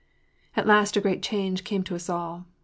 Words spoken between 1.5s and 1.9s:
came